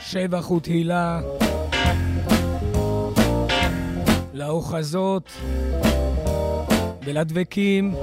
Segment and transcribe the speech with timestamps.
[0.00, 1.20] שבח ותהילה
[4.34, 5.30] לאוחזות
[7.04, 7.94] ולדבקים.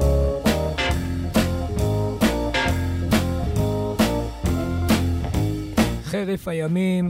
[6.07, 7.09] חרף הימים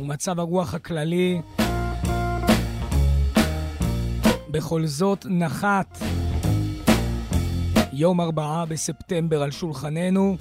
[0.00, 1.40] ומצב הרוח הכללי,
[4.50, 5.98] בכל זאת נחת
[7.92, 10.36] יום ארבעה בספטמבר על שולחננו,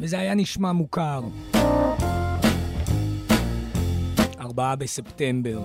[0.00, 1.20] וזה היה נשמע מוכר.
[4.40, 5.60] ארבעה בספטמבר.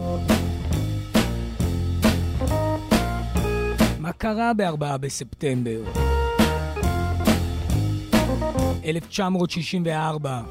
[3.99, 6.10] מה קרה בארבעה בספטמבר?
[8.85, 10.41] 1964.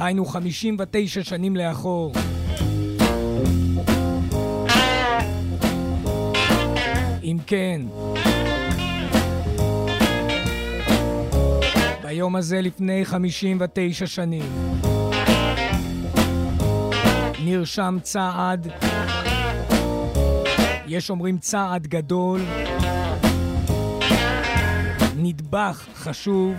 [0.00, 2.12] היינו 59 שנים לאחור.
[7.22, 7.80] אם כן,
[12.02, 14.42] ביום הזה לפני 59 שנים
[17.44, 18.68] נרשם צעד,
[20.86, 22.40] יש אומרים צעד גדול,
[25.32, 26.54] נדבך חשוב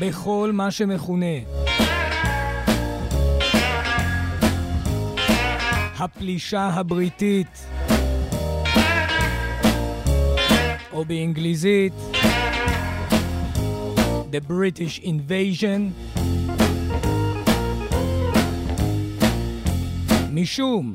[0.00, 1.26] בכל מה שמכונה
[5.98, 7.66] הפלישה הבריטית,
[10.92, 11.92] או באנגליזית
[14.32, 15.80] The British Invasion,
[20.32, 20.94] משום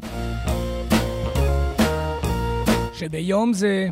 [2.99, 3.87] שביום זה,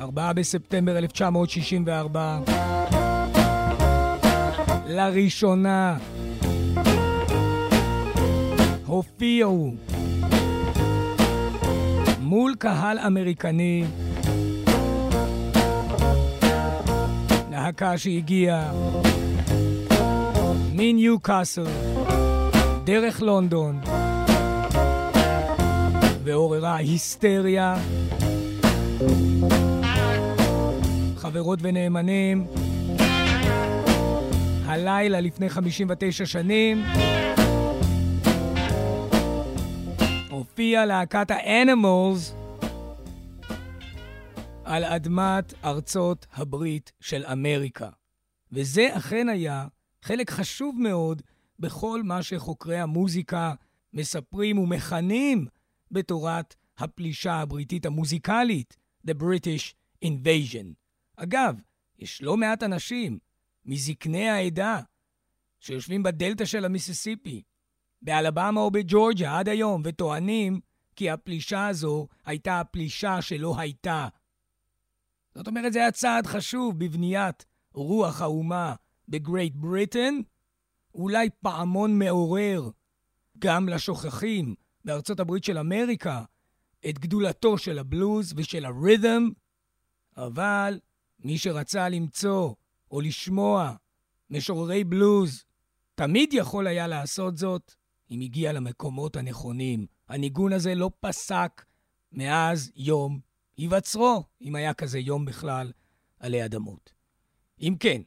[0.00, 2.38] 4 בספטמבר 1964,
[4.86, 5.96] לראשונה
[8.86, 9.74] הופיעו
[12.20, 13.84] מול קהל אמריקני
[17.50, 18.72] להקה שהגיעה
[20.72, 21.66] מניו קאסל
[22.84, 23.80] דרך לונדון
[26.24, 27.76] ועוררה היסטריה.
[31.16, 32.46] חברות ונאמנים,
[34.64, 36.84] הלילה לפני 59 שנים
[40.30, 42.34] הופיעה להקת האנימולס
[44.64, 47.88] על אדמת ארצות הברית של אמריקה.
[48.52, 49.66] וזה אכן היה
[50.02, 51.22] חלק חשוב מאוד
[51.58, 53.52] בכל מה שחוקרי המוזיקה
[53.92, 55.46] מספרים ומכנים
[55.90, 59.74] בתורת הפלישה הבריטית המוזיקלית, The British
[60.04, 60.66] Invasion.
[61.16, 61.60] אגב,
[61.98, 63.18] יש לא מעט אנשים
[63.64, 64.80] מזקני העדה
[65.60, 67.42] שיושבים בדלתא של המיסיסיפי,
[68.02, 70.60] באלבמה או בג'ורג'ה עד היום, וטוענים
[70.96, 74.08] כי הפלישה הזו הייתה הפלישה שלא הייתה.
[75.34, 77.44] זאת אומרת, זה היה צעד חשוב בבניית
[77.74, 78.74] רוח האומה
[79.08, 80.14] בגרייט בריטן,
[80.94, 82.70] אולי פעמון מעורר
[83.38, 86.24] גם לשוכחים בארצות הברית של אמריקה
[86.88, 89.28] את גדולתו של הבלוז ושל הרית'ם,
[90.16, 90.80] אבל
[91.18, 92.54] מי שרצה למצוא
[92.90, 93.74] או לשמוע
[94.30, 95.44] משוררי בלוז,
[95.94, 97.74] תמיד יכול היה לעשות זאת
[98.10, 99.86] אם הגיע למקומות הנכונים.
[100.08, 101.64] הניגון הזה לא פסק
[102.12, 103.20] מאז יום
[103.56, 105.72] היווצרו, אם היה כזה יום בכלל,
[106.20, 106.92] עלי אדמות.
[107.60, 108.02] אם כן,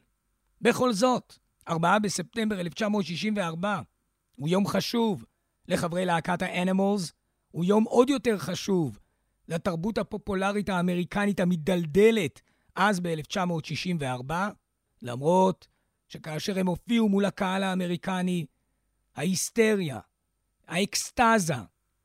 [0.60, 1.38] בכל זאת,
[1.68, 3.80] 4 בספטמבר 1964
[4.36, 5.24] הוא יום חשוב
[5.68, 7.12] לחברי להקת האנימולס,
[7.50, 8.98] הוא יום עוד יותר חשוב
[9.48, 12.40] לתרבות הפופולרית האמריקנית המדלדלת
[12.74, 14.32] אז ב-1964,
[15.02, 15.66] למרות
[16.08, 18.46] שכאשר הם הופיעו מול הקהל האמריקני,
[19.16, 20.00] ההיסטריה,
[20.66, 21.54] האקסטזה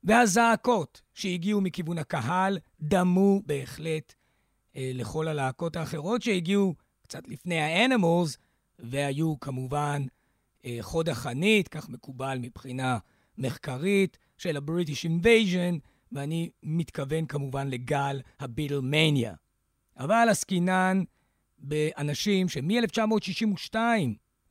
[0.04, 4.14] והזעקות שהגיעו מכיוון הקהל דמו בהחלט
[4.76, 8.36] אה, לכל הלהקות האחרות שהגיעו קצת לפני האנימולס,
[8.78, 10.02] והיו כמובן
[10.64, 12.98] אה, חוד החנית, כך מקובל מבחינה
[13.38, 15.78] מחקרית, של ה-British Invasion,
[16.12, 19.34] ואני מתכוון כמובן לגל הביטלמניה.
[19.98, 21.02] אבל עסקינן
[21.58, 23.76] באנשים שמ-1962,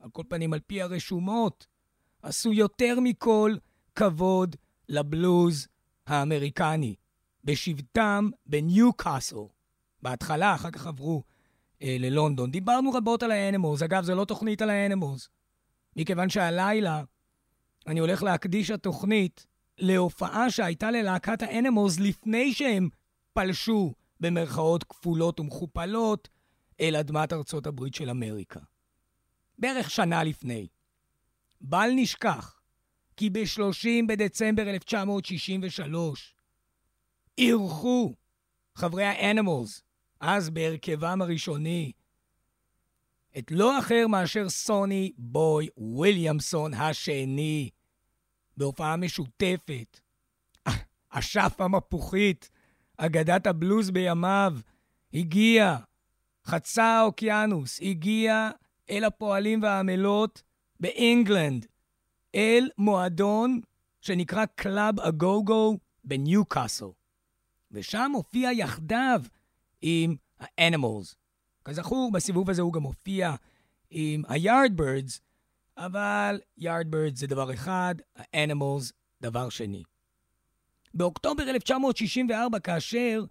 [0.00, 1.66] על כל פנים על פי הרשומות,
[2.22, 3.54] עשו יותר מכל
[3.94, 4.56] כבוד
[4.88, 5.68] לבלוז
[6.06, 6.94] האמריקני,
[7.44, 9.36] בשבטם בניו קאסל.
[10.02, 11.22] בהתחלה, אחר כך עברו
[11.82, 12.50] אה, ללונדון.
[12.50, 13.82] דיברנו רבות על האנימולס.
[13.82, 15.28] אגב, זו לא תוכנית על האנימולס.
[15.96, 17.02] מכיוון שהלילה
[17.86, 19.46] אני הולך להקדיש התוכנית
[19.78, 22.88] להופעה שהייתה ללהקת האנימולס לפני שהם
[23.32, 26.28] פלשו, במרכאות כפולות ומכופלות,
[26.80, 28.60] אל אדמת ארצות הברית של אמריקה.
[29.58, 30.66] בערך שנה לפני.
[31.60, 32.60] בל נשכח
[33.16, 36.34] כי ב-30 בדצמבר 1963
[37.38, 38.14] אירחו
[38.74, 39.82] חברי האנימולס,
[40.20, 41.92] אז בהרכבם הראשוני,
[43.38, 47.70] את לא אחר מאשר סוני בוי וויליאמסון השני,
[48.56, 50.00] בהופעה משותפת.
[51.10, 52.50] אשף המפוחית,
[52.96, 54.56] אגדת הבלוז בימיו,
[55.14, 55.76] הגיע,
[56.46, 58.50] חצה האוקיינוס, הגיע
[58.90, 60.42] אל הפועלים והעמלות
[60.80, 61.66] באנגלנד,
[62.34, 63.60] אל מועדון
[64.00, 66.86] שנקרא קלאב הגו-גו בניוקאסל.
[67.70, 69.22] ושם הופיע יחדיו
[69.82, 71.14] עם האנימולס.
[71.64, 73.34] כזכור, בסיבוב הזה הוא גם הופיע
[73.90, 75.20] עם ה-Yardbirds,
[75.76, 79.82] אבל Yardbirds זה דבר אחד, ה-Animals דבר שני.
[80.94, 83.24] באוקטובר 1964, כאשר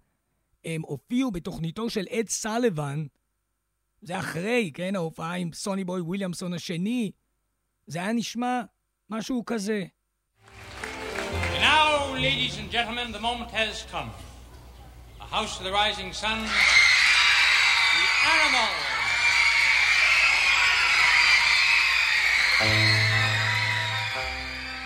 [0.64, 3.06] הם הופיעו בתוכניתו של אד סליבן,
[4.02, 7.10] זה אחרי, כן, ההופעה עם סוני בוי וויליאמסון השני,
[7.86, 8.62] זה היה נשמע
[9.10, 9.84] משהו כזה.
[11.60, 14.10] now, ladies and gentlemen, the moment has come.
[15.20, 16.38] A house of the rising sun.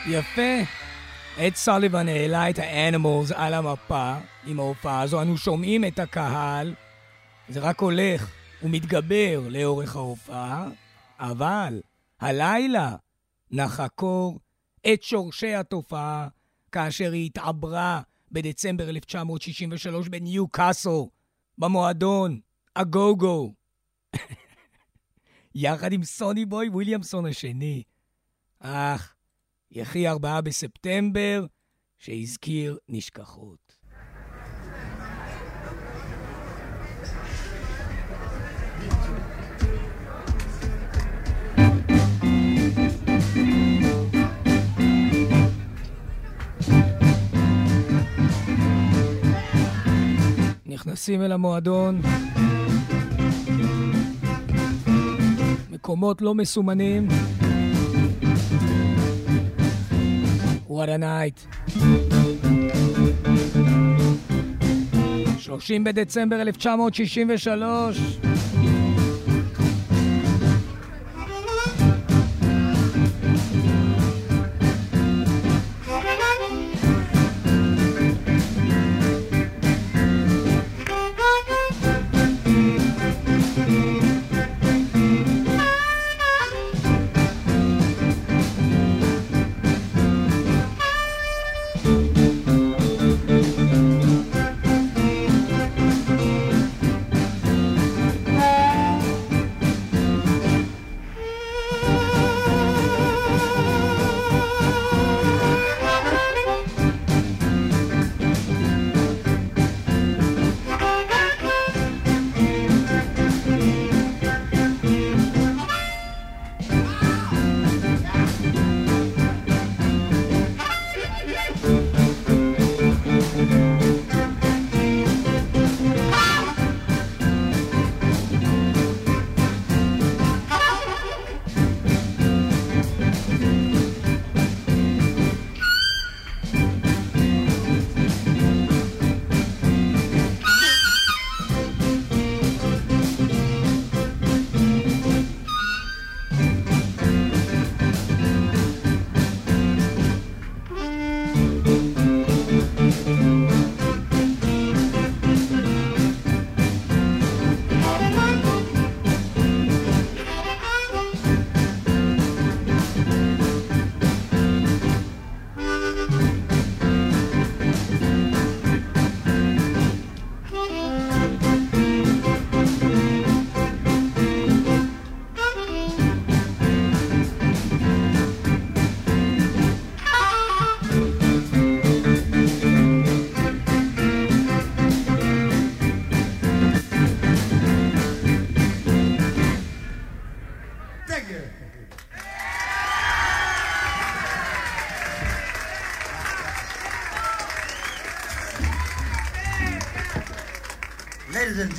[0.06, 0.62] יפה.
[1.38, 4.14] אד סוליבן העלה את האנימולס על המפה
[4.46, 5.22] עם ההופעה הזו.
[5.22, 6.74] אנו שומעים את הקהל,
[7.48, 8.30] זה רק הולך
[8.62, 10.68] ומתגבר לאורך ההופעה,
[11.18, 11.80] אבל
[12.20, 12.96] הלילה
[13.50, 14.38] נחקור
[14.92, 16.28] את שורשי התופעה
[16.72, 18.00] כאשר היא התעברה
[18.32, 21.10] בדצמבר 1963 בניו קאסו,
[21.58, 22.40] במועדון,
[22.76, 23.57] הגו-גו.
[25.54, 27.82] יחד עם סוני בוי וויליאמסון השני.
[28.60, 29.14] אך,
[29.70, 31.46] יחי ארבעה בספטמבר,
[31.98, 33.78] שהזכיר נשכחות.
[50.66, 52.00] נכנסים אל המועדון,
[55.88, 57.08] מקומות לא מסומנים.
[60.68, 61.56] What a night.
[65.38, 68.27] 30 בדצמבר 1963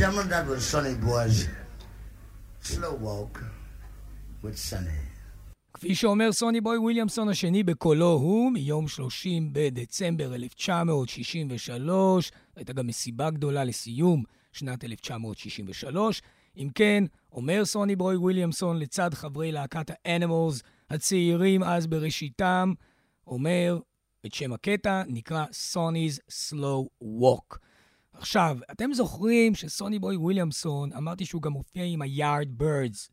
[0.09, 1.47] gentlemen, that was Sonny Boy's
[2.61, 3.43] Slow Walk
[4.43, 4.99] with Sonny.
[5.73, 13.29] כפי שאומר סוני בוי וויליאמסון השני בקולו הוא, מיום 30 בדצמבר 1963, הייתה גם מסיבה
[13.29, 14.23] גדולה לסיום
[14.53, 16.21] שנת 1963.
[16.57, 22.73] אם כן, אומר סוני בוי וויליאמסון לצד חברי להקת האנימלס הצעירים אז בראשיתם,
[23.27, 23.79] אומר
[24.25, 27.68] את שם הקטע, נקרא Sonny's Slow Walk.
[28.19, 33.09] עכשיו, אתם זוכרים שסוני בוי וויליאמסון, אמרתי שהוא גם מופיע עם ה-Yard Birds.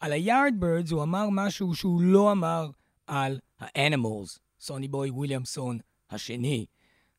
[0.00, 2.70] על ה-Yardbirds הוא אמר משהו שהוא לא אמר
[3.06, 5.78] על ה-Animals, סוני בוי וויליאמסון
[6.10, 6.66] השני.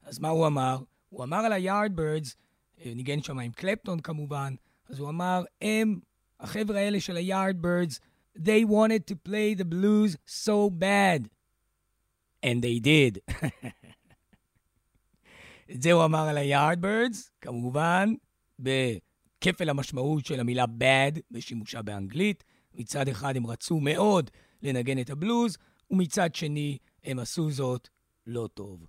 [0.04, 0.78] אז מה הוא אמר?
[1.10, 2.36] הוא אמר על ה-Yardbirds,
[2.80, 4.56] אה, ניגן שם עם קלפטון כמובן,
[4.90, 6.00] אז הוא אמר, הם,
[6.40, 8.00] החבר'ה האלה של ה-Yardbirds,
[8.38, 10.16] they wanted to play the blues
[10.46, 11.28] so bad.
[12.46, 13.20] And they did.
[15.72, 18.14] את זה הוא אמר על ה-Yardbirds, כמובן,
[18.60, 22.44] בכפל המשמעות של המילה bad בשימושה באנגלית.
[22.74, 24.30] מצד אחד הם רצו מאוד
[24.62, 25.58] לנגן את הבלוז,
[25.92, 27.90] ומצד שני הם עשו זאת
[28.28, 28.86] לא טוב.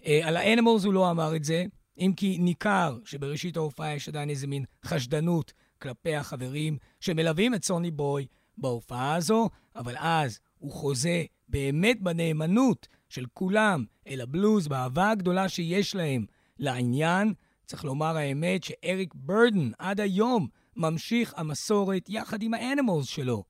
[0.00, 1.64] Uh, על האנימלס הוא לא אמר את זה,
[1.98, 7.90] אם כי ניכר שבראשית ההופעה יש עדיין איזה מין חשדנות כלפי החברים שמלווים את סוני
[7.90, 8.26] בוי
[8.58, 15.94] בהופעה הזו, אבל אז הוא חוזה באמת בנאמנות של כולם אל הבלוז, באהבה הגדולה שיש
[15.94, 16.26] להם
[16.58, 17.34] לעניין.
[17.66, 23.44] צריך לומר האמת שאריק ברדן עד היום ממשיך המסורת יחד עם האנימלס שלו.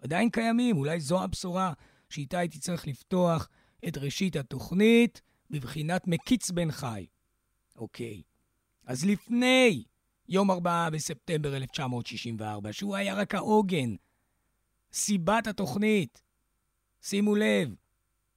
[0.00, 1.72] עדיין קיימים, אולי זו הבשורה
[2.08, 3.48] שאיתה הייתי צריך לפתוח
[3.88, 7.06] את ראשית התוכנית בבחינת מקיץ בן חי.
[7.76, 8.22] אוקיי,
[8.86, 9.84] אז לפני
[10.28, 13.94] יום 4 בספטמבר 1964, שהוא היה רק העוגן,
[14.92, 16.22] סיבת התוכנית,
[17.02, 17.74] שימו לב,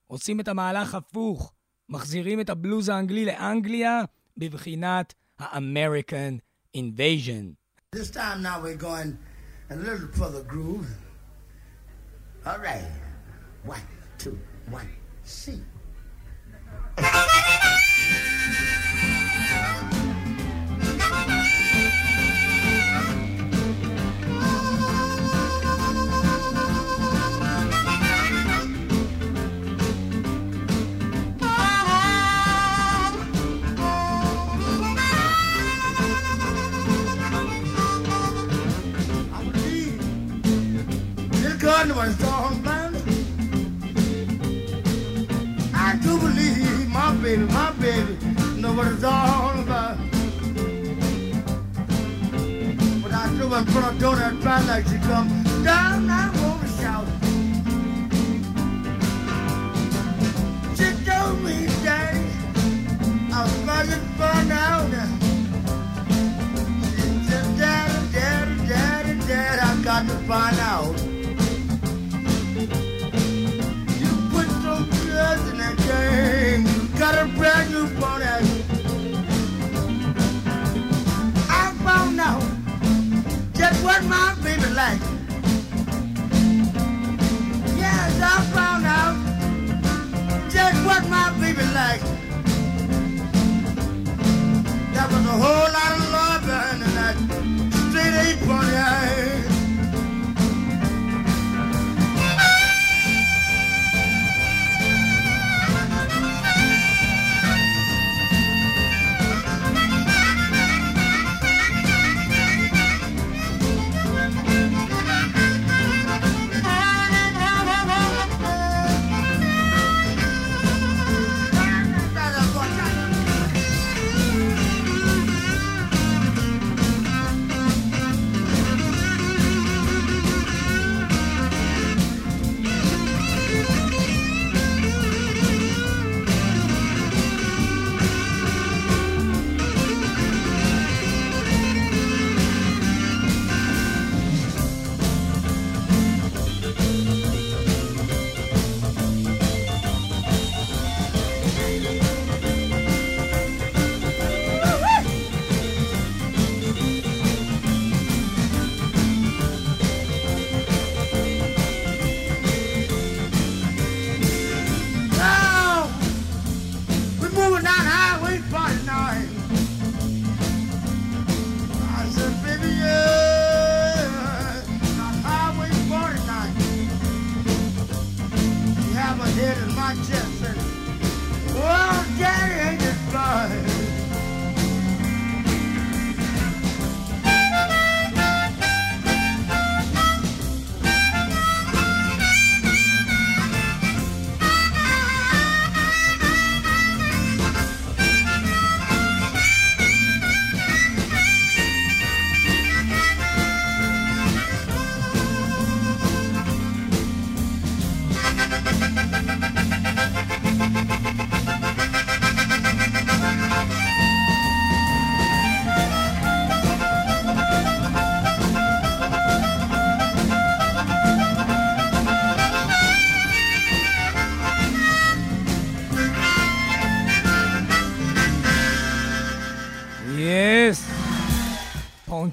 [0.08, 1.54] עושים את המהלך הפוך,
[1.90, 4.02] מחזירים את הבלוז האנגלי לאנגליה
[4.38, 5.14] בבחינת
[10.30, 10.88] the groove.
[12.46, 12.92] All right.
[13.66, 13.82] One,
[14.18, 14.38] two,
[14.70, 14.90] one,
[15.24, 15.62] see.
[41.88, 42.96] God was all man.
[45.74, 48.18] I do believe my baby, my baby,
[48.58, 49.98] know what it's all about.
[53.02, 55.30] But I do in front of door that try like she come
[55.64, 57.08] down, I wanna shout.
[60.78, 62.26] She told me, Daddy,
[63.34, 65.27] I was running for now.
[83.98, 85.00] What my baby like.
[87.76, 89.16] Yes, I found out
[90.52, 92.02] just what my baby like.
[94.94, 96.17] There was a whole lot of love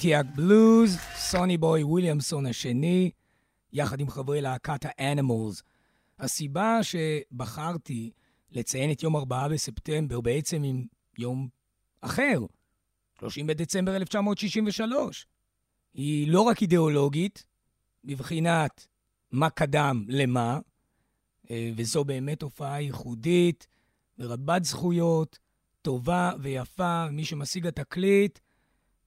[0.04, 3.10] פונטיאק בלוז, סוני בוי וויליאמסון השני,
[3.72, 5.62] יחד עם חברי להקת האנימולס.
[6.18, 8.10] הסיבה שבחרתי
[8.50, 10.84] לציין את יום 4 בספטמבר בעצם עם
[11.18, 11.48] יום
[12.00, 12.38] אחר,
[13.18, 15.26] 30 בדצמבר 1963,
[15.94, 17.44] היא לא רק אידיאולוגית,
[18.04, 18.86] בבחינת
[19.30, 20.58] מה קדם למה,
[21.50, 23.66] אה, וזו באמת תופעה ייחודית
[24.18, 25.38] ורבת זכויות,
[25.82, 28.38] טובה ויפה, מי שמשיג התקליט,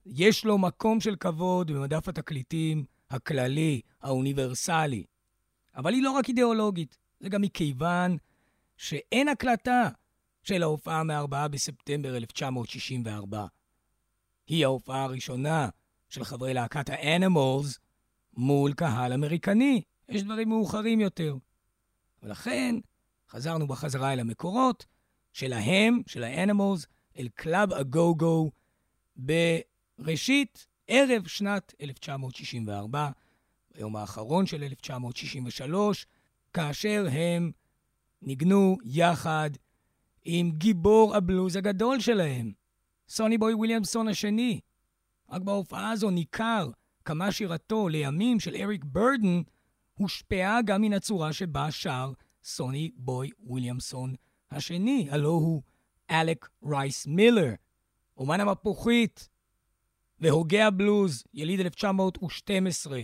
[0.09, 5.03] יש לו מקום של כבוד במדף התקליטים הכללי, האוניברסלי.
[5.75, 8.17] אבל היא לא רק אידיאולוגית, זה גם מכיוון
[8.77, 9.89] שאין הקלטה
[10.43, 13.45] של ההופעה מ-4 בספטמבר 1964.
[14.47, 15.69] היא ההופעה הראשונה
[16.09, 17.79] של חברי להקת האנימולס
[18.33, 19.81] מול קהל אמריקני.
[20.09, 21.35] יש דברים מאוחרים יותר.
[22.23, 22.75] ולכן
[23.29, 24.85] חזרנו בחזרה אל המקורות
[25.33, 26.85] שלהם, של האנימולס,
[27.17, 28.51] אל קלאב הגו-גו
[29.99, 33.09] בראשית ערב שנת 1964,
[33.75, 36.05] ביום האחרון של 1963,
[36.53, 37.51] כאשר הם
[38.21, 39.49] ניגנו יחד
[40.25, 42.51] עם גיבור הבלוז הגדול שלהם,
[43.09, 44.59] סוני בוי וויליאמסון השני.
[45.29, 46.69] רק בהופעה הזו ניכר
[47.05, 49.41] כמה שירתו לימים של אריק ברדן
[49.93, 52.11] הושפעה גם מן הצורה שבה שר
[52.43, 54.15] סוני בוי וויליאמסון
[54.51, 55.61] השני, הלו הוא
[56.11, 57.53] אלק רייס מילר,
[58.17, 59.29] אומן המפוחית
[60.19, 63.01] והוגה הבלוז, יליד 1912.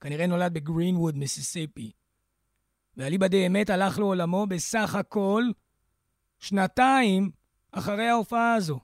[0.00, 1.92] כנראה נולד בגרינווד, מיסיסיפי.
[2.96, 5.44] ואליבא דה-אמת הלך לעולמו בסך הכל
[6.38, 7.30] שנתיים
[7.72, 8.80] אחרי ההופעה הזו.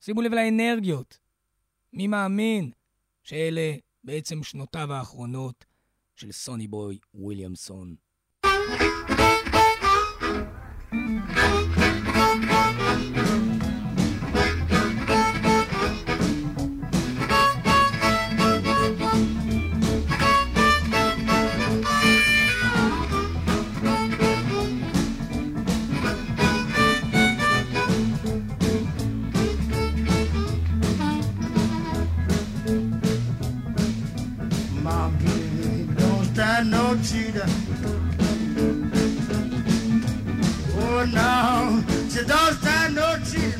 [0.00, 1.18] שימו לב לאנרגיות.
[1.92, 2.70] מי מאמין
[3.22, 5.64] שאלה בעצם שנותיו האחרונות
[6.16, 7.94] של סוני בוי וויליאמסון.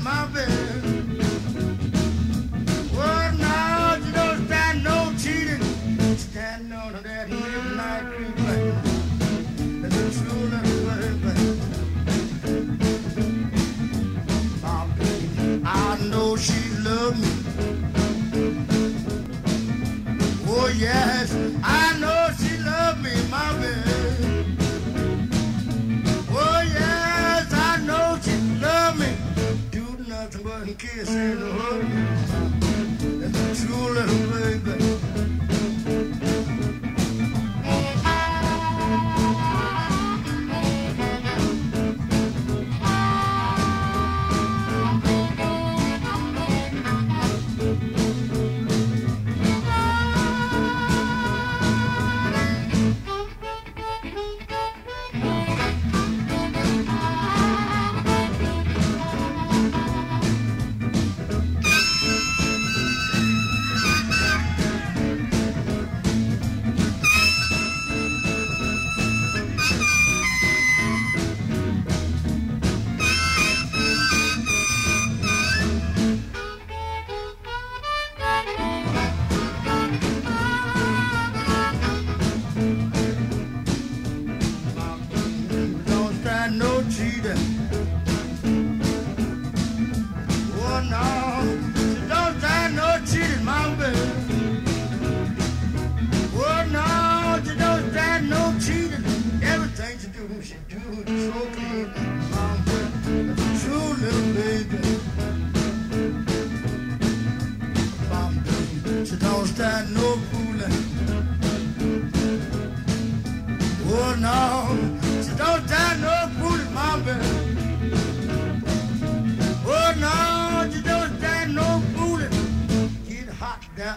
[0.02, 0.82] my bed.
[2.92, 5.62] Well, now don't stand no cheating.
[6.16, 7.02] Stand on a
[10.12, 10.48] true.
[14.62, 16.60] My baby, I know she
[17.16, 17.28] me.
[20.48, 21.51] Oh, yes.
[30.78, 31.86] kiss in the hood.
[33.20, 35.01] That's the true little baby.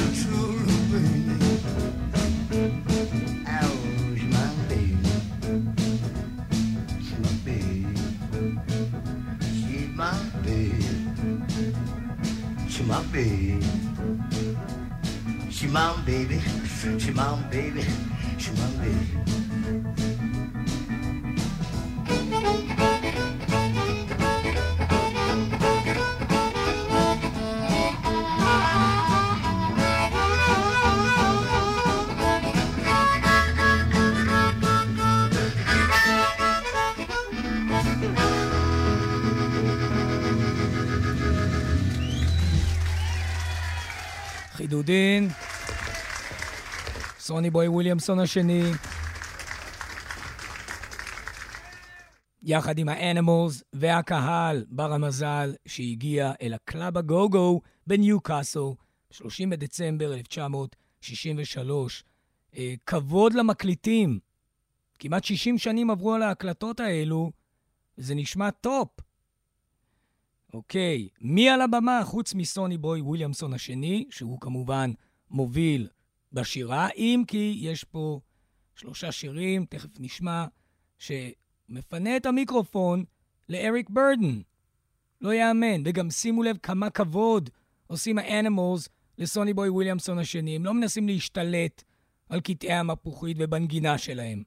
[7.44, 7.86] baby,
[9.58, 10.76] she my baby,
[12.70, 13.60] she my baby,
[15.50, 16.40] she my baby,
[16.98, 17.84] she my baby,
[18.52, 18.66] my
[22.44, 22.77] baby.
[44.68, 45.28] עידודין.
[47.18, 48.62] סוני בוי וויליאמסון השני.
[52.42, 58.60] יחד עם האנימלס והקהל בר המזל שהגיע אל הקלאב הגו-גו בניו קאסל,
[59.10, 62.04] 30 בדצמבר 1963.
[62.56, 64.18] אה, כבוד למקליטים.
[64.98, 67.30] כמעט 60 שנים עברו על ההקלטות האלו,
[67.98, 68.88] וזה נשמע טופ.
[70.54, 74.90] אוקיי, מי על הבמה חוץ מסוני בוי וויליאמסון השני, שהוא כמובן
[75.30, 75.88] מוביל
[76.32, 78.20] בשירה, אם כי יש פה
[78.74, 80.44] שלושה שירים, תכף נשמע,
[80.98, 83.04] שמפנה את המיקרופון
[83.48, 84.40] לאריק ברדן.
[85.20, 87.50] לא יאמן, וגם שימו לב כמה כבוד
[87.86, 90.56] עושים האנימולס לסוני בוי וויליאמסון השני.
[90.56, 91.82] הם לא מנסים להשתלט
[92.28, 94.42] על קטעי המפוחית ובנגינה שלהם.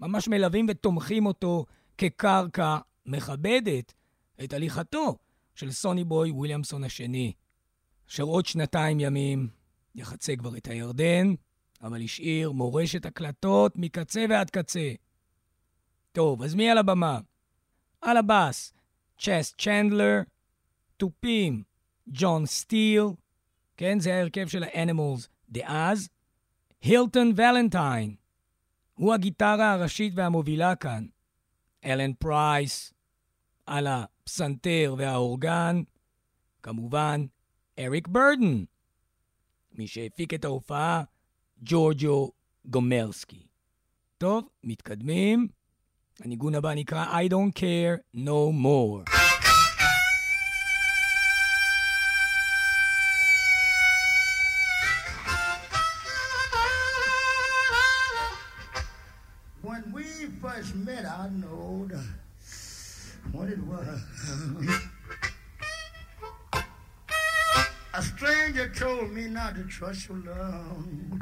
[0.00, 1.64] ממש מלווים ותומכים אותו
[1.98, 3.94] כקרקע מכבדת
[4.44, 5.16] את הליכתו
[5.56, 7.32] של סוני בוי וויליאמסון השני,
[8.08, 9.48] אשר עוד שנתיים ימים
[9.94, 11.34] יחצה כבר את הירדן,
[11.82, 14.92] אבל השאיר מורשת הקלטות מקצה ועד קצה.
[16.12, 17.20] טוב, אז מי על הבמה?
[18.00, 18.74] על הבאס,
[19.18, 20.20] צ'ס צ'נדלר,
[20.96, 21.62] תופים,
[22.08, 23.04] ג'ון סטיל,
[23.76, 26.08] כן, זה ההרכב של האנימולס דאז,
[26.82, 28.14] הילטון ולנטיין,
[28.94, 31.06] הוא הגיטרה הראשית והמובילה כאן.
[31.84, 32.92] אלן פרייס,
[33.66, 35.82] על הפסנתר והאורגן,
[36.62, 37.26] כמובן,
[37.78, 38.64] אריק ברדן,
[39.72, 41.02] מי שהפיק את ההופעה,
[41.62, 42.32] ג'ורג'ו
[42.64, 43.46] גומרסקי.
[44.18, 45.48] טוב, מתקדמים.
[46.20, 49.25] הניגון הבא נקרא I Don't Care No More.
[63.36, 64.00] What it was.
[67.92, 71.20] A stranger told me not to trust your love.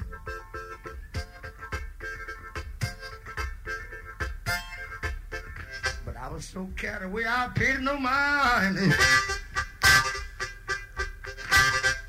[6.04, 8.78] But I was so carried away, I paid no mind.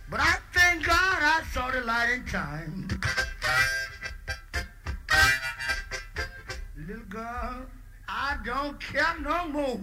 [0.10, 2.88] But I thank God I saw the light in time.
[6.88, 7.66] Little girl,
[8.28, 9.80] I don't care no more.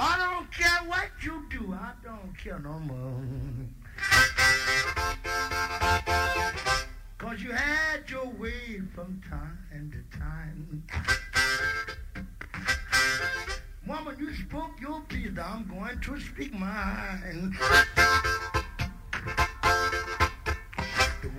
[0.00, 1.72] I don't care what you do.
[1.72, 3.22] I don't care no more.
[7.18, 10.82] Cause you had your way from time to time.
[13.86, 15.38] Woman, you spoke your piece.
[15.40, 17.56] I'm going to speak mine.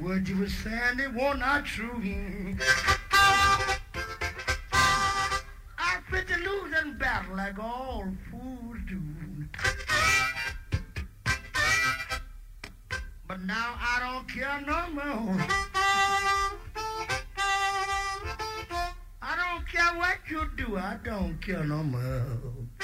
[0.02, 2.04] What you were saying, they were not true.
[5.78, 9.00] I quit the losing battle like all fools do.
[13.28, 15.48] But now I don't care no more.
[19.22, 22.79] I don't care what you do, I don't care no more.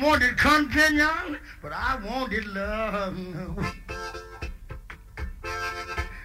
[0.00, 3.16] Wanted companion, but I wanted love.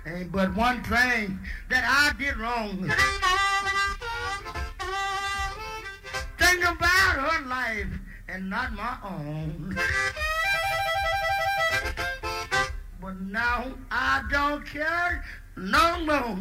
[0.05, 2.91] Ain't but one thing that I did wrong.
[6.37, 7.87] Think about her life
[8.27, 9.77] and not my own.
[13.01, 15.23] But now I don't care
[15.55, 16.37] no more.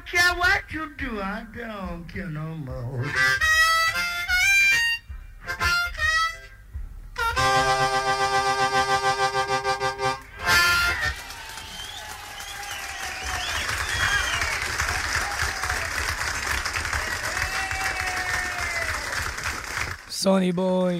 [0.00, 3.04] don't care what you do, I don't care no more.
[20.10, 20.98] סוני בוי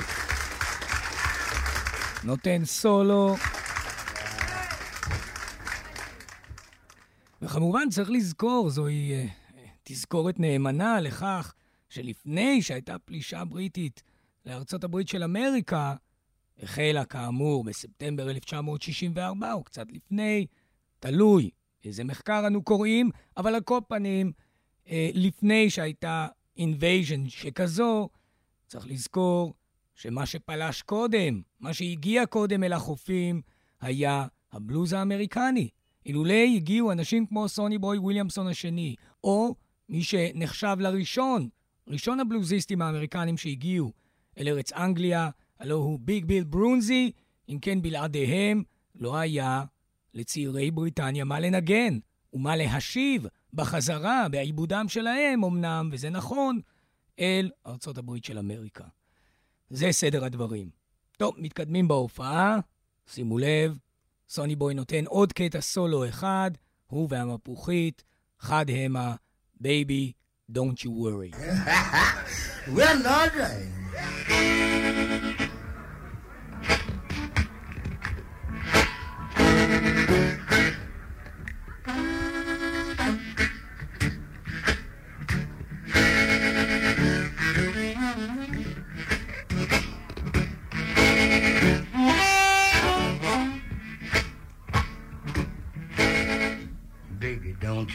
[2.25, 3.37] נותן סולו
[7.52, 9.30] וכמובן, צריך לזכור, זוהי אה,
[9.84, 11.54] תזכורת נאמנה לכך
[11.90, 14.04] שלפני שהייתה פלישה בריטית
[14.46, 15.96] לארצות הברית של אמריקה,
[16.64, 20.46] החלה כאמור בספטמבר 1964, או קצת לפני,
[21.00, 21.50] תלוי
[21.86, 24.32] איזה מחקר אנו קוראים, אבל על כל פנים,
[24.90, 28.10] אה, לפני שהייתה invasion שכזו,
[28.68, 29.54] צריך לזכור
[29.96, 33.42] שמה שפלש קודם, מה שהגיע קודם אל החופים,
[33.82, 35.70] היה הבלוז האמריקני.
[36.06, 39.56] אילולא הגיעו אנשים כמו סוני בוי וויליאמסון השני, או
[39.90, 41.50] מי שנחשב לראשון,
[41.88, 43.92] ראשון הבלוזיסטים האמריקנים שהגיעו
[44.38, 47.12] אל ארץ אנגליה, הלו הוא ביג ביל ברונזי,
[47.50, 48.64] אם כן בלעדיהם
[48.96, 49.64] לא היה
[50.14, 52.00] לצעירי בריטניה מה לנגן
[52.34, 56.60] ומה להשיב בחזרה, בעיבודם שלהם אמנם, וזה נכון,
[57.20, 58.84] אל ארצות הברית של אמריקה.
[59.70, 60.70] זה סדר הדברים.
[61.18, 62.60] טוב, מתקדמים בהופעה,
[63.08, 63.78] שימו לב,
[64.34, 66.52] סוני בוי נותן עוד קטע סולו אחד,
[66.88, 68.04] הוא והמפוחית,
[68.40, 69.16] חד המה,
[69.60, 70.12] baby,
[70.52, 71.36] don't you worry.
[72.76, 73.32] well, not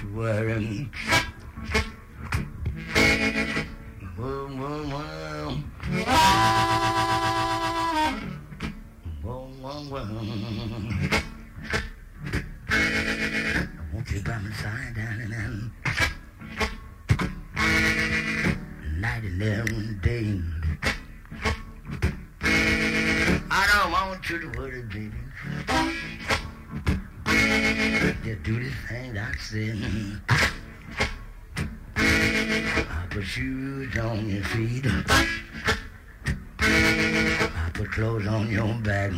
[0.03, 0.91] you worry.
[4.17, 5.59] Whoa, whoa, whoa.
[9.23, 10.05] Whoa, whoa, whoa.
[13.93, 15.71] Won't you by my side, darling, and
[19.01, 20.41] night and every day.
[23.51, 25.26] I don't want you to worry, baby.
[28.47, 29.77] Do the thing I said.
[31.97, 34.87] I put shoes on your feet.
[36.61, 39.11] I put clothes on your back.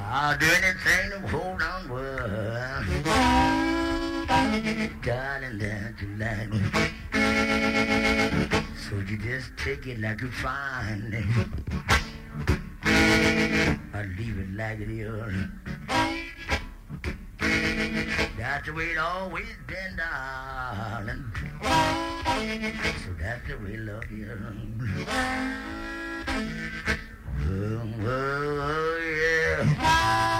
[0.00, 2.84] I'll do anything to hold on well.
[5.04, 6.50] Darling, that you like.
[8.74, 11.24] So you just take it like you find it.
[13.94, 15.75] I leave it like it is.
[18.38, 21.24] That's the way it always been, darling.
[23.04, 24.30] So that's the way love you.
[26.28, 26.44] Oh,
[27.48, 28.98] oh, oh
[29.68, 30.35] yeah.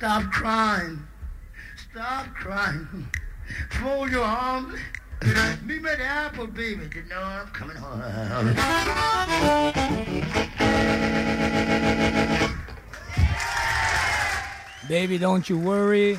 [0.00, 0.96] Stop crying.
[1.90, 2.86] Stop crying.
[3.80, 4.78] Fold your arms.
[5.66, 6.84] Meet me at the apple, baby.
[6.94, 8.06] You know I'm coming home.
[14.88, 16.18] Baby, don't you worry.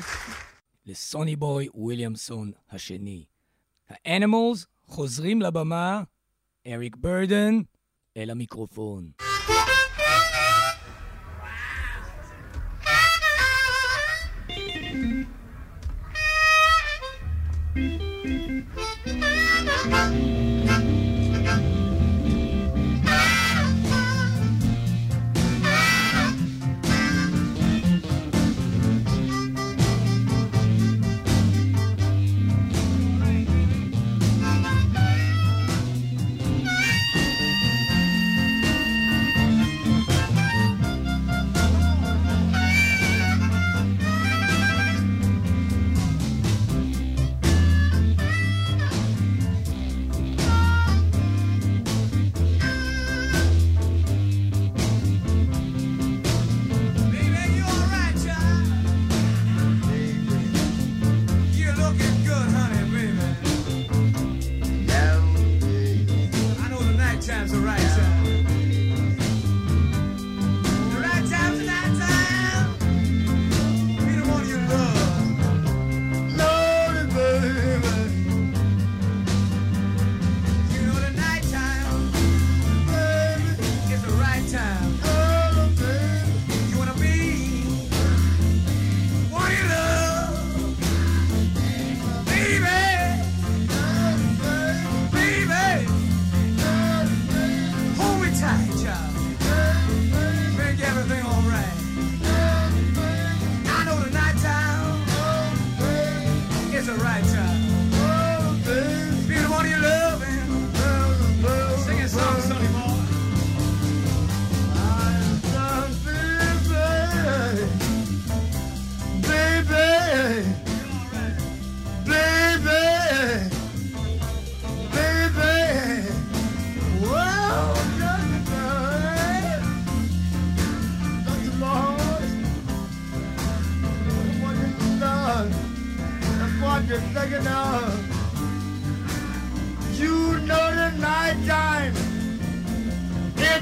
[0.86, 3.24] לסוני בוי וויליאמסון השני.
[3.88, 6.02] האנימלס חוזרים לבמה,
[6.66, 7.60] אריק ברדן
[8.16, 9.10] אל המיקרופון.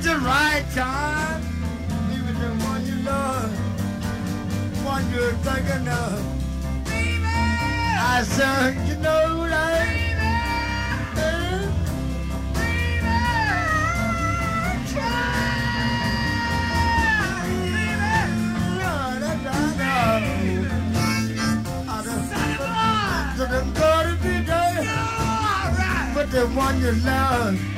[0.03, 1.43] It's the right time.
[2.11, 3.51] Even the one you love.
[4.83, 6.85] One you're thinking of.
[6.85, 7.23] Baby!
[7.23, 10.01] I said, you know that.
[26.13, 27.70] But the one you love,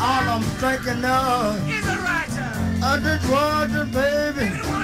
[0.00, 2.48] all I'm thinking of is a writer.
[2.86, 4.77] Of this water, baby.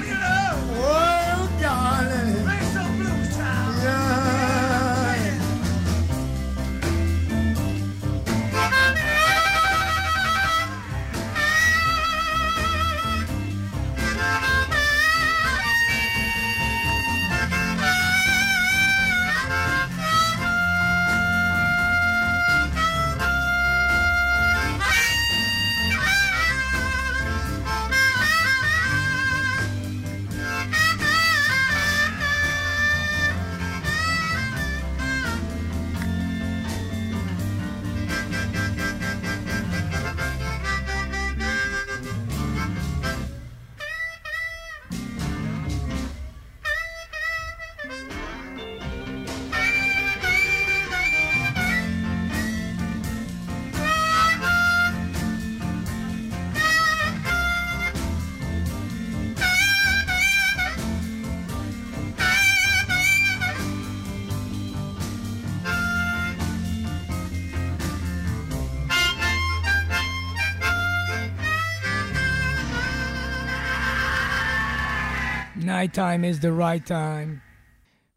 [75.65, 77.39] Night time is the right time.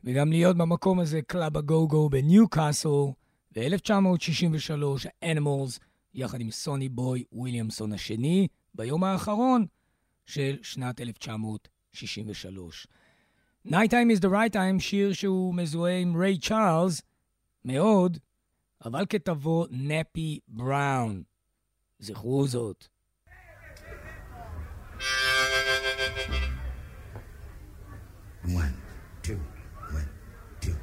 [0.05, 2.89] וגם להיות במקום הזה, קלאב הגו-גו בניוקאסל,
[3.53, 5.81] ב-1963, האנימולס,
[6.15, 9.67] יחד עם סוני בוי וויליאמסון השני, ביום האחרון
[10.27, 12.87] של שנת 1963.
[13.67, 17.03] Night time is the right time, שיר שהוא מזוהה עם ריי צ'ארלס,
[17.65, 18.19] מאוד,
[18.85, 21.23] אבל כתבו נפי בראון.
[21.99, 22.89] זכרו זאת.
[28.53, 28.73] One,
[29.23, 29.39] two,
[29.91, 30.09] one,
[30.63, 30.75] two.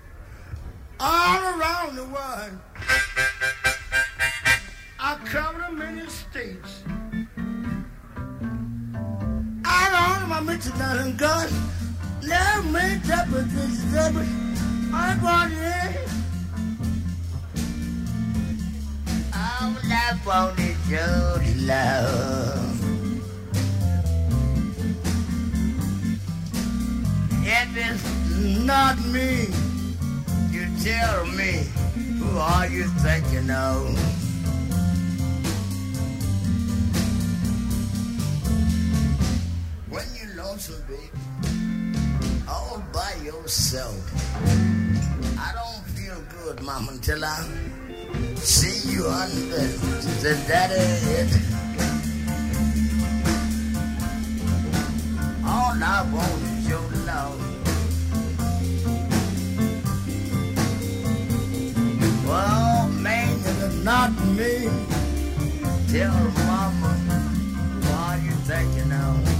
[0.99, 2.59] All around the world,
[4.99, 6.83] I covered many states.
[9.65, 11.49] I don't want my nothing good.
[12.27, 14.25] Never made that but this but
[14.93, 16.09] I brought it.
[19.33, 22.74] I'm not on it, Joe's love.
[27.47, 28.03] If it's
[28.65, 29.45] not me,
[30.49, 31.67] you tell me
[32.17, 33.85] who are you thinking of?
[39.91, 41.11] When you're lonesome, baby,
[42.49, 43.95] all by yourself.
[45.37, 47.43] I don't feel good, mama, until I
[48.37, 49.67] see you under
[50.23, 51.64] the daddy
[55.65, 57.39] All I want is your love.
[62.27, 64.69] Well, man, not me.
[65.91, 66.13] Tell
[66.45, 66.91] mama
[67.81, 69.34] what you thinking of.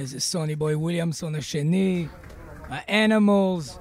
[0.00, 2.06] איזה סוני בוי וויליאמסון השני,
[2.62, 3.78] האנימולס,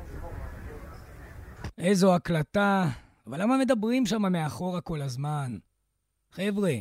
[1.78, 2.90] איזו הקלטה.
[3.28, 5.58] אבל למה מדברים שם מאחורה כל הזמן?
[6.32, 6.74] חבר'ה,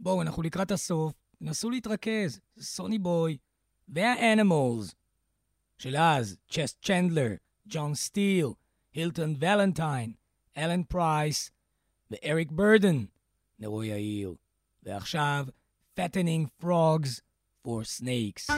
[0.00, 2.40] בואו, אנחנו לקראת הסוף, נסו להתרכז.
[2.60, 3.36] סוני בוי
[3.88, 4.94] והאנימולס
[5.78, 7.34] של אז, צ'ס צ'נדלר,
[7.68, 8.46] ג'ון סטיל,
[8.94, 10.12] הילטון ולנטיין,
[10.56, 11.50] אלן פרייס
[12.10, 13.04] ואריק ברדן,
[13.58, 14.34] נרו יאיר.
[14.82, 15.46] ועכשיו,
[15.94, 17.20] פטנינג פרוגס.
[17.68, 18.48] or snakes.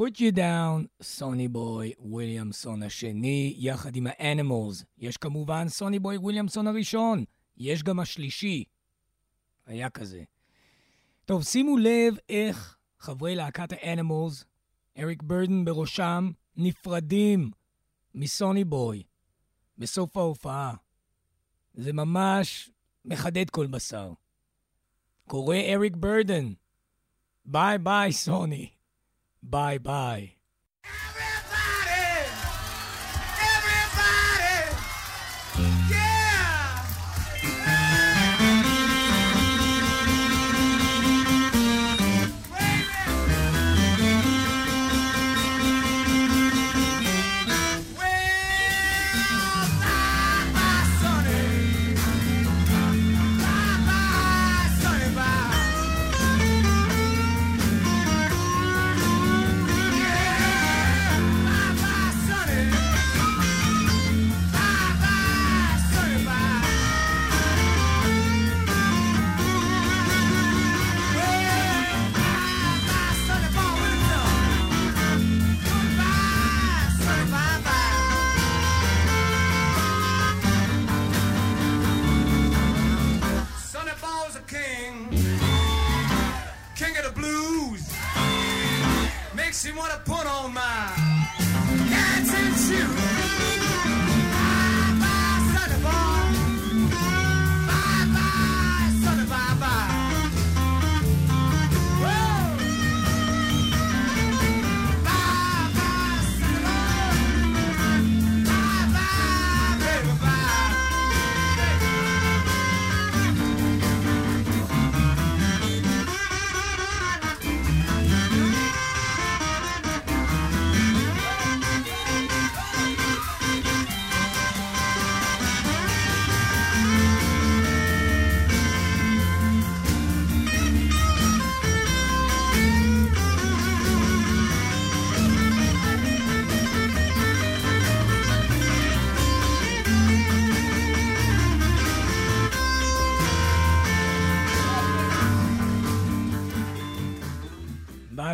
[0.00, 4.84] Put you down, סוני בוי וויליאמסון השני, יחד עם האנימולס.
[4.98, 7.24] יש כמובן סוני בוי וויליאמסון הראשון,
[7.56, 8.64] יש גם השלישי.
[9.66, 10.22] היה כזה.
[11.24, 14.44] טוב, שימו לב איך חברי להקת האנימולס,
[14.98, 17.50] אריק ברדן בראשם, נפרדים
[18.14, 19.02] מסוני בוי
[19.78, 20.74] בסוף ההופעה.
[21.74, 22.70] זה ממש
[23.04, 24.12] מחדד כל בשר.
[25.26, 26.52] קורא אריק ברדן,
[27.44, 28.70] ביי ביי סוני,
[29.44, 30.43] ביי
[89.64, 90.92] She wanna put on my
[91.88, 93.13] dancing shoes.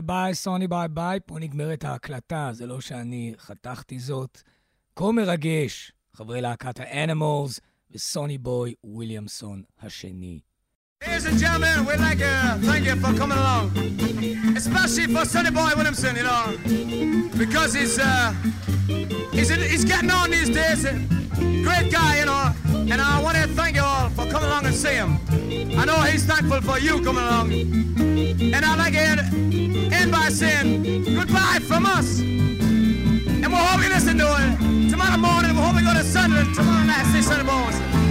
[0.01, 4.43] ביי ביי, סוני ביי ביי, פה נגמרת ההקלטה, זה לא שאני חתכתי זאת.
[4.97, 10.41] כה מרגש, חברי להקת האנימולס וסוני בוי וויליאמסון השני.
[11.07, 13.71] Ladies and gentlemen, we'd like to thank you for coming along.
[14.55, 16.59] Especially for Sonny Boy Williamson, you know.
[17.39, 18.35] Because he's, uh,
[19.33, 20.83] he's, he's getting on these days.
[21.65, 22.53] Great guy, you know.
[22.93, 25.19] And I want to thank you all for coming along and see him.
[25.79, 27.51] I know he's thankful for you coming along.
[27.51, 32.21] And I'd like to end, by saying goodbye from us.
[32.21, 35.57] And we hope you listen to it tomorrow morning.
[35.57, 37.81] We hope we go to Sunderland tomorrow night, see Sonny Boys.
[37.81, 38.10] Yeah,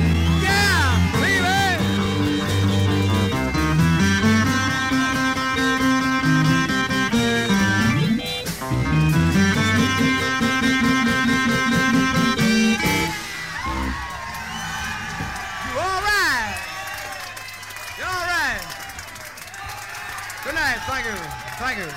[20.80, 20.88] Night.
[20.92, 21.18] Thank you.
[21.64, 21.90] Thank you.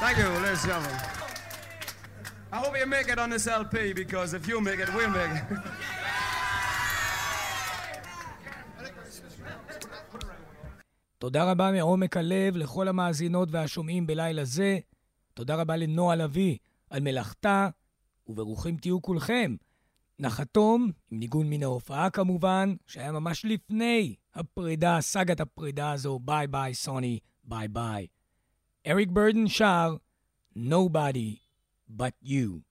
[0.00, 0.96] Thank you, ladies and gentlemen.
[2.52, 5.34] I hope you make it on this LP because if you make it, we'll make
[5.34, 5.58] it.
[11.18, 14.78] תודה רבה מעומק הלב לכל המאזינות והשומעים בלילה זה.
[15.34, 16.56] תודה רבה לנועה לביא
[16.90, 17.68] על מלאכתה,
[18.26, 19.56] וברוכים תהיו כולכם.
[20.18, 26.74] נחתום, עם ניגון מן ההופעה כמובן, שהיה ממש לפני הפרידה, סאגת הפרידה הזו, ביי ביי
[26.74, 28.06] סוני, ביי ביי.
[28.86, 29.96] אריק ברדן שר,
[30.56, 31.40] Nobody
[31.88, 32.62] but you.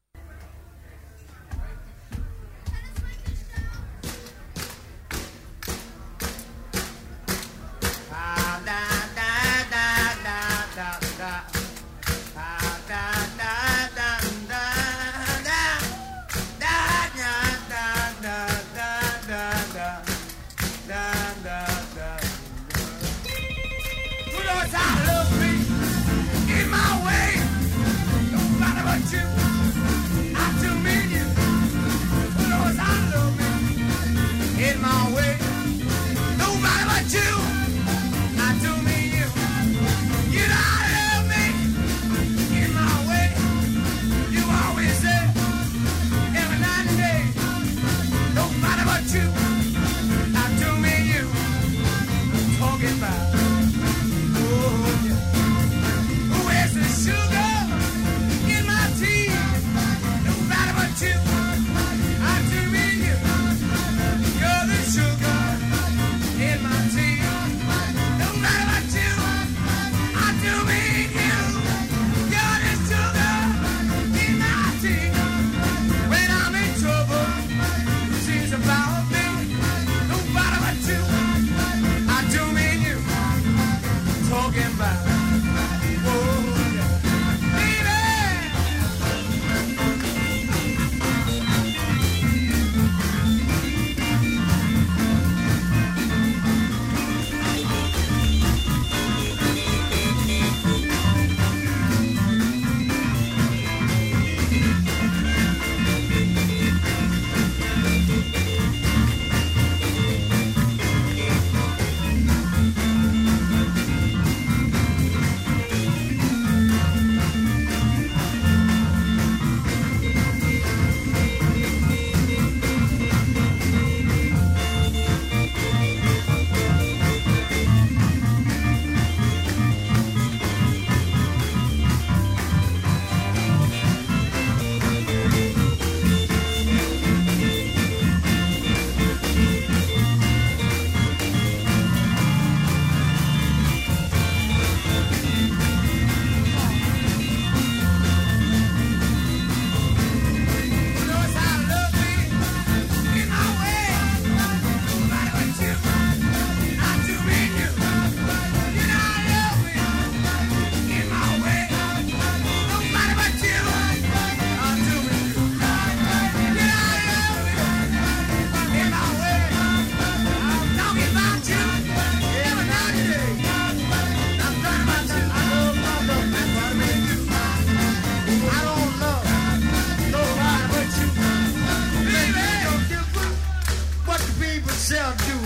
[184.78, 185.38] shall do.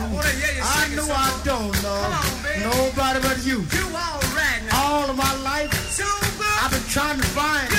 [0.64, 3.66] I know I don't know nobody but you.
[4.74, 5.72] All of my life,
[6.62, 7.70] I've been trying to find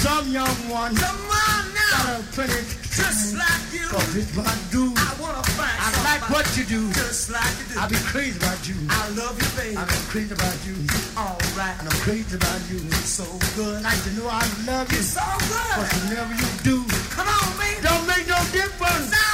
[0.00, 0.94] some young one.
[0.94, 3.88] Got a just like you.
[3.88, 4.92] Cause it's my dude.
[4.98, 6.92] I wanna find I like what you do.
[6.92, 7.80] Just like you do.
[7.80, 8.76] I be crazy about you.
[8.90, 9.76] I love you, baby.
[9.76, 10.76] I'm crazy about you.
[11.16, 11.76] Alright.
[11.80, 12.80] And I'm crazy about you.
[13.08, 13.24] So
[13.56, 13.82] good.
[13.82, 15.00] Like you know I love you.
[15.00, 15.76] You're so good.
[15.80, 16.84] But whenever you do.
[17.16, 17.80] Come on, baby.
[17.80, 19.10] Don't make no difference.
[19.10, 19.31] No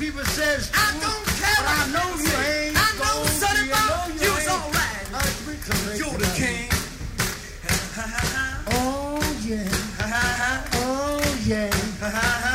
[0.00, 0.70] people says.
[0.74, 4.24] I don't care But I know you you ain't I know gonna Sonny know you
[4.24, 4.48] you was.
[5.12, 5.60] I speak.
[6.00, 6.68] You're the king.
[8.72, 9.68] Oh yeah.
[10.72, 11.70] Oh yeah.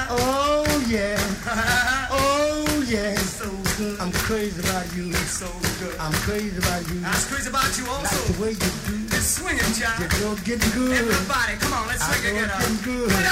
[0.09, 1.17] Oh yeah.
[2.09, 3.13] Oh yeah.
[3.15, 3.45] So
[3.77, 3.99] good.
[3.99, 5.13] I'm crazy about you.
[5.13, 5.45] So
[5.79, 5.95] good.
[5.99, 6.97] I'm crazy about you.
[7.05, 8.33] I was crazy about you Like also.
[8.33, 8.97] the way you do.
[9.13, 10.01] This swinging child.
[10.01, 10.97] You go getting good.
[10.97, 12.83] Everybody, come on, let's I swing it it's up.
[12.83, 13.09] good.
[13.11, 13.27] Put it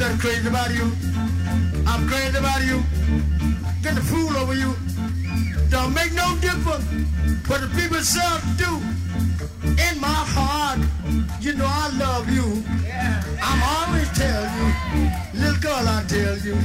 [0.00, 0.90] Still crazy about you.
[1.86, 2.82] I'm crazy about you.
[3.82, 4.72] Get the fool over you.
[5.68, 6.86] Don't make no difference
[7.46, 8.80] what the people self do.
[9.76, 10.78] In my heart,
[11.38, 12.64] you know I love you.
[13.42, 16.56] I'm always tell you, little girl, I tell you,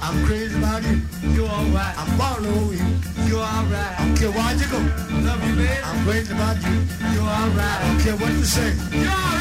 [0.00, 1.02] I'm crazy about you.
[1.34, 1.98] You alright?
[1.98, 2.88] I'm falling over you.
[3.26, 3.98] You alright?
[3.98, 4.78] I don't care where you go.
[5.26, 5.82] Love you, baby.
[5.82, 6.78] I'm crazy about you.
[7.10, 7.80] You I alright?
[7.82, 8.70] don't care what you say.
[8.96, 9.37] You alright?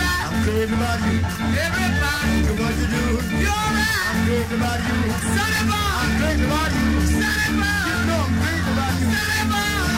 [0.50, 1.20] everybody,
[1.60, 2.36] everybody.
[2.48, 3.04] So what you do?
[3.44, 4.08] You're right.
[4.08, 4.98] I'm crazy about you.
[5.36, 5.76] Son Boy.
[5.76, 6.88] I'm crazy about you.
[7.20, 7.84] Son Boy.
[7.88, 9.08] You know I'm crazy about you.
[9.12, 9.97] Son Boy.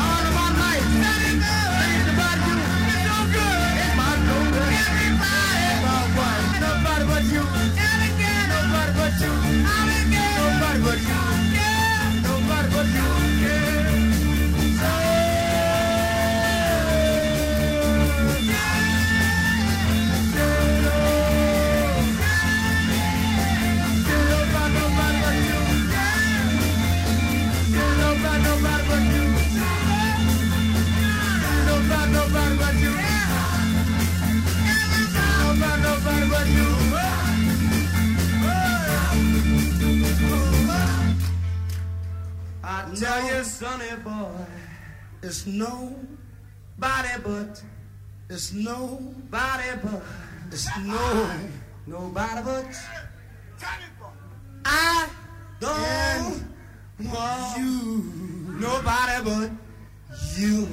[42.92, 44.46] I tell you, Sonny Boy,
[45.22, 45.96] It's no,
[46.78, 47.62] body but,
[48.30, 50.02] it's no, body but,
[50.52, 51.30] it's no.
[51.86, 52.66] nobody but.
[54.66, 55.08] I
[55.60, 56.44] don't
[57.12, 58.04] want You,
[58.60, 59.52] nobody but
[60.38, 60.68] you.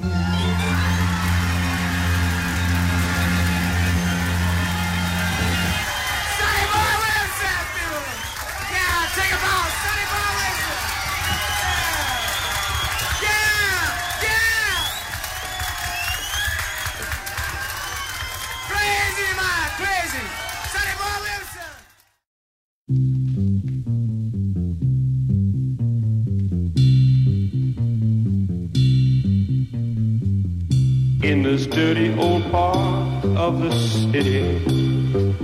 [31.57, 34.59] This dirty old part of the city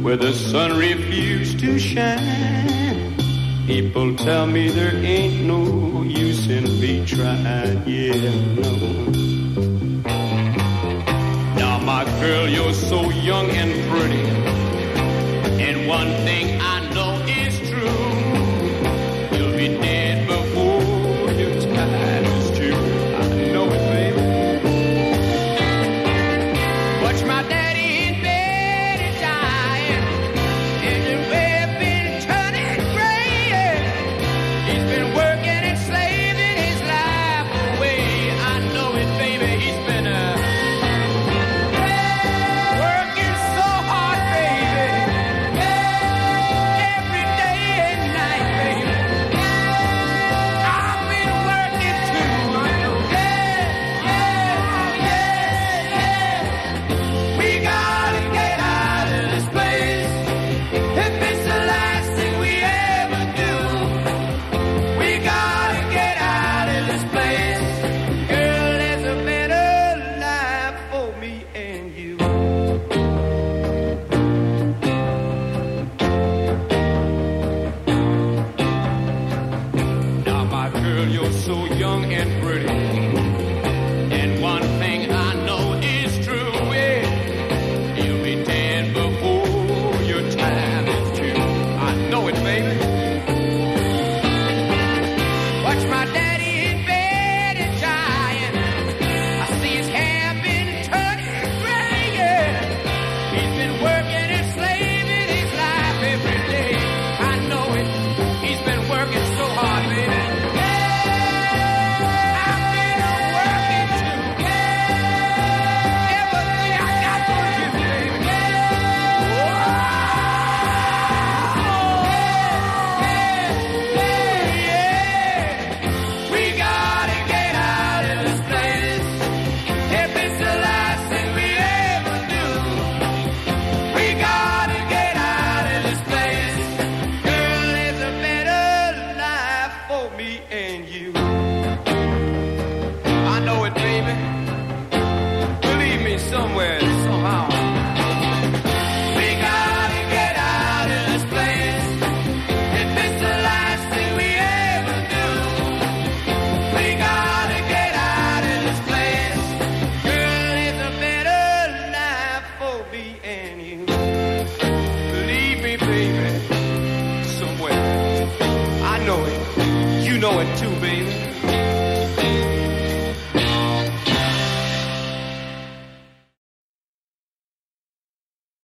[0.04, 3.16] where the sun refused to shine,
[3.66, 7.82] people tell me there ain't no use in me trying.
[7.88, 8.30] Yeah,
[8.62, 8.74] no.
[11.58, 14.53] Now, my girl, you're so young and pretty,